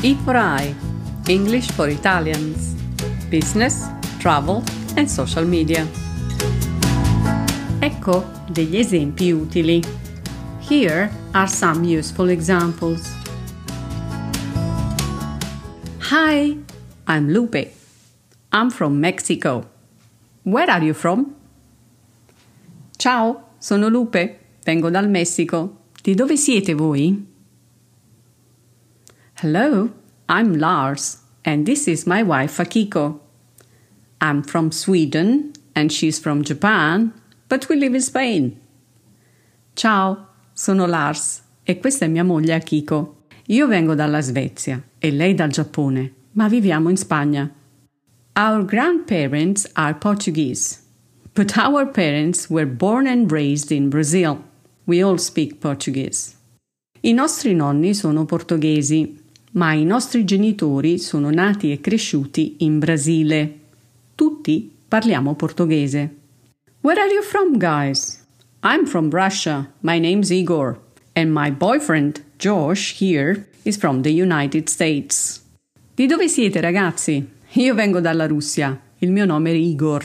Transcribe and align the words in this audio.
E 0.00 0.14
for 0.24 0.36
I, 0.36 0.74
English 1.26 1.72
for 1.72 1.88
Italians, 1.88 2.74
Business, 3.28 3.88
Travel 4.20 4.62
and 4.96 5.08
Social 5.08 5.44
Media. 5.44 5.86
Ecco 7.80 8.24
degli 8.50 8.76
esempi 8.76 9.32
utili. 9.32 9.82
Here 10.68 11.10
are 11.32 11.48
some 11.48 11.84
useful 11.84 12.28
examples. 12.30 13.12
Hi, 16.10 16.56
I'm 17.06 17.28
Lupe. 17.30 17.72
I'm 18.52 18.70
from 18.70 18.98
Mexico. 18.98 19.68
Where 20.42 20.70
are 20.70 20.84
you 20.84 20.94
from? 20.94 21.34
Ciao, 22.96 23.54
sono 23.58 23.88
Lupe. 23.88 24.38
Vengo 24.64 24.90
dal 24.90 25.08
Messico. 25.08 25.76
Di 26.00 26.14
dove 26.14 26.36
siete 26.36 26.74
voi? 26.74 27.36
Hello, 29.40 29.90
I'm 30.28 30.58
Lars, 30.58 31.18
and 31.44 31.64
this 31.64 31.86
is 31.86 32.08
my 32.08 32.24
wife 32.24 32.58
Akiko. 32.58 33.20
I'm 34.20 34.42
from 34.42 34.72
Sweden, 34.72 35.52
and 35.76 35.92
she's 35.92 36.18
from 36.18 36.42
Japan, 36.42 37.12
but 37.48 37.68
we 37.68 37.76
live 37.76 37.94
in 37.94 38.00
Spain. 38.00 38.60
Ciao, 39.76 40.26
sono 40.52 40.86
Lars, 40.86 41.42
e 41.64 41.78
questa 41.78 42.06
è 42.06 42.08
mia 42.08 42.24
moglie 42.24 42.54
Akiko. 42.54 43.14
Io 43.46 43.68
vengo 43.68 43.94
dalla 43.94 44.20
Svezia 44.20 44.82
e 44.98 45.12
lei 45.12 45.34
dal 45.34 45.50
Giappone, 45.50 46.14
ma 46.32 46.48
viviamo 46.48 46.88
in 46.88 46.96
Spagna. 46.96 47.48
Our 48.34 48.64
grandparents 48.64 49.70
are 49.74 49.94
Portuguese, 49.94 50.80
but 51.34 51.56
our 51.56 51.86
parents 51.86 52.50
were 52.50 52.66
born 52.66 53.06
and 53.06 53.30
raised 53.30 53.70
in 53.70 53.88
Brazil. 53.88 54.42
We 54.86 55.00
all 55.00 55.18
speak 55.18 55.60
Portuguese. 55.60 56.34
I 57.02 57.12
nostri 57.12 57.54
nonni 57.54 57.94
sono 57.94 58.24
portoghesi, 58.24 59.26
ma 59.58 59.72
i 59.72 59.84
nostri 59.84 60.24
genitori 60.24 60.98
sono 60.98 61.30
nati 61.30 61.72
e 61.72 61.80
cresciuti 61.80 62.58
in 62.58 62.78
Brasile. 62.78 63.58
Tutti 64.14 64.70
parliamo 64.86 65.34
portoghese. 65.34 66.14
Where 66.80 67.00
are 67.00 67.12
you 67.12 67.22
from, 67.22 67.58
guys? 67.58 68.24
I'm 68.62 68.86
from 68.86 69.10
Russia. 69.10 69.68
My 69.80 69.98
name's 69.98 70.30
Igor. 70.30 70.78
And 71.12 71.32
my 71.32 71.50
boyfriend, 71.50 72.22
Josh, 72.38 72.94
here, 73.00 73.48
is 73.64 73.76
from 73.76 74.02
the 74.02 74.10
United 74.10 74.68
States. 74.68 75.42
Di 75.92 76.06
dove 76.06 76.28
siete, 76.28 76.60
ragazzi? 76.60 77.28
Io 77.54 77.74
vengo 77.74 77.98
dalla 77.98 78.28
Russia. 78.28 78.80
Il 78.98 79.10
mio 79.10 79.24
nome 79.24 79.50
è 79.50 79.54
Igor. 79.54 80.04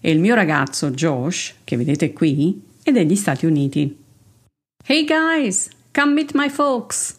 E 0.00 0.10
il 0.10 0.18
mio 0.18 0.34
ragazzo, 0.34 0.90
Josh, 0.90 1.54
che 1.62 1.76
vedete 1.76 2.12
qui, 2.12 2.60
è 2.82 2.90
degli 2.90 3.14
Stati 3.14 3.46
Uniti. 3.46 3.96
Hey 4.84 5.04
guys, 5.04 5.68
come 5.94 6.12
meet 6.12 6.32
my 6.34 6.48
folks. 6.48 7.14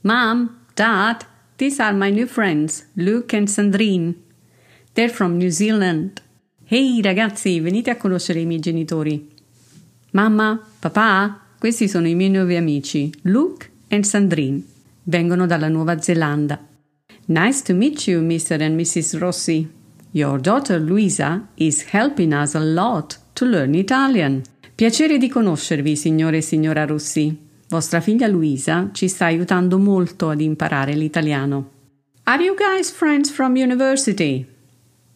Mom, 0.00 0.62
Dad, 0.74 1.24
these 1.56 1.80
are 1.80 1.94
my 1.94 2.10
new 2.10 2.26
friends, 2.26 2.86
Luke 2.96 3.36
and 3.36 3.46
Sandrine. 3.46 4.14
They're 4.94 5.08
from 5.08 5.36
New 5.36 5.50
Zealand. 5.50 6.20
Ehi 6.68 7.00
ragazzi, 7.00 7.60
venite 7.60 7.90
a 7.90 7.96
conoscere 7.96 8.40
i 8.40 8.44
miei 8.44 8.58
genitori. 8.58 9.30
Mamma, 10.10 10.60
papà, 10.80 11.38
questi 11.60 11.86
sono 11.86 12.08
i 12.08 12.16
miei 12.16 12.30
nuovi 12.30 12.56
amici, 12.56 13.12
Luke 13.22 13.70
and 13.90 14.02
Sandrine. 14.02 14.62
Vengono 15.04 15.46
dalla 15.46 15.68
Nuova 15.68 16.00
Zelanda. 16.00 16.58
Nice 17.26 17.62
to 17.62 17.72
meet 17.72 18.08
you, 18.08 18.20
Mr. 18.20 18.60
and 18.60 18.76
Mrs. 18.76 19.18
Rossi. 19.18 19.70
Your 20.10 20.40
daughter 20.40 20.80
Luisa 20.80 21.46
is 21.54 21.84
helping 21.92 22.32
us 22.32 22.54
a 22.54 22.60
lot 22.60 23.16
to 23.34 23.44
learn 23.44 23.74
Italian. 23.74 24.42
Piacere 24.74 25.18
di 25.18 25.28
conoscervi, 25.28 25.94
signore 25.94 26.38
e 26.38 26.40
signora 26.40 26.84
Rossi. 26.84 27.38
Vostra 27.74 28.00
figlia 28.00 28.28
Luisa 28.28 28.90
ci 28.92 29.08
sta 29.08 29.24
aiutando 29.24 29.78
molto 29.78 30.30
ad 30.30 30.40
imparare 30.40 30.94
l'italiano. 30.94 31.70
Are 32.22 32.40
you 32.40 32.54
guys 32.54 32.88
friends 32.88 33.32
from 33.32 33.56
university? 33.56 34.46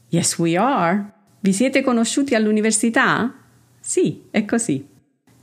Yes, 0.09 0.37
we 0.39 0.57
are. 0.57 1.09
Vi 1.39 1.53
siete 1.53 1.83
conosciuti 1.83 2.35
all'università? 2.35 3.33
Sì, 3.79 4.23
è 4.33 4.45
così. 4.45 4.85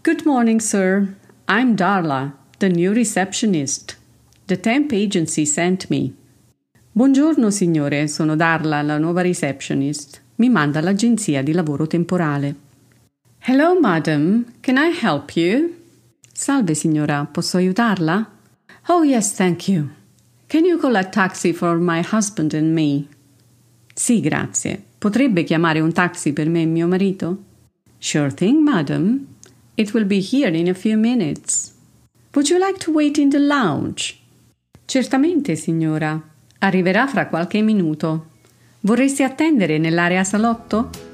Good 0.03 0.23
morning, 0.25 0.59
sir. 0.59 1.15
I'm 1.47 1.73
Darla, 1.75 2.35
the 2.57 2.67
new 2.67 2.91
receptionist. 2.91 3.97
The 4.47 4.59
temp 4.59 4.91
agency 4.91 5.45
sent 5.45 5.87
me. 5.87 6.11
Buongiorno, 6.91 7.49
signore, 7.49 8.09
sono 8.09 8.35
Darla, 8.35 8.81
la 8.81 8.97
nuova 8.97 9.21
receptionist. 9.21 10.21
Mi 10.35 10.49
manda 10.49 10.81
l'agenzia 10.81 11.41
di 11.41 11.53
lavoro 11.53 11.87
temporale. 11.87 12.55
Hello, 13.39 13.79
madam. 13.79 14.43
Can 14.59 14.75
I 14.75 14.91
help 15.01 15.33
you? 15.37 15.83
Salve 16.37 16.73
signora, 16.73 17.25
posso 17.31 17.55
aiutarla? 17.55 18.29
Oh 18.87 19.03
yes, 19.03 19.35
thank 19.35 19.69
you. 19.69 19.87
Can 20.47 20.65
you 20.65 20.77
call 20.77 20.97
a 20.97 21.05
taxi 21.05 21.53
for 21.53 21.77
my 21.77 22.01
husband 22.01 22.53
and 22.53 22.73
me? 22.73 23.07
Sì, 23.93 24.19
grazie. 24.19 24.83
Potrebbe 24.97 25.45
chiamare 25.45 25.79
un 25.79 25.93
taxi 25.93 26.33
per 26.33 26.49
me 26.49 26.63
e 26.63 26.65
mio 26.65 26.87
marito? 26.87 27.37
Sure 27.99 28.33
thing, 28.33 28.61
madam. 28.61 29.25
It 29.75 29.93
will 29.93 30.05
be 30.05 30.19
here 30.19 30.53
in 30.53 30.67
a 30.67 30.73
few 30.73 30.97
minutes. 30.97 31.73
Would 32.33 32.49
you 32.49 32.59
like 32.59 32.79
to 32.79 32.91
wait 32.91 33.17
in 33.17 33.29
the 33.29 33.39
lounge? 33.39 34.17
Certamente, 34.83 35.55
signora. 35.55 36.21
Arriverà 36.59 37.07
fra 37.07 37.27
qualche 37.27 37.61
minuto. 37.61 38.31
Vorresti 38.81 39.23
attendere 39.23 39.77
nell'area 39.77 40.25
salotto? 40.25 41.04